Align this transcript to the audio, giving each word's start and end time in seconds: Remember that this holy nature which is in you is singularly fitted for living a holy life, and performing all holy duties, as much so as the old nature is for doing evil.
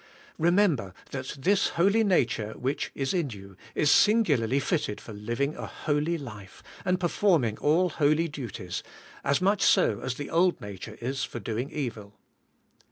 Remember 0.39 0.95
that 1.11 1.35
this 1.37 1.67
holy 1.77 2.03
nature 2.03 2.53
which 2.53 2.89
is 2.95 3.13
in 3.13 3.29
you 3.29 3.55
is 3.75 3.91
singularly 3.91 4.59
fitted 4.59 4.99
for 4.99 5.13
living 5.13 5.55
a 5.55 5.67
holy 5.67 6.17
life, 6.17 6.63
and 6.83 6.99
performing 6.99 7.59
all 7.59 7.89
holy 7.91 8.27
duties, 8.27 8.81
as 9.23 9.43
much 9.43 9.61
so 9.61 9.99
as 9.99 10.15
the 10.15 10.31
old 10.31 10.59
nature 10.59 10.97
is 11.01 11.23
for 11.23 11.39
doing 11.39 11.69
evil. 11.69 12.15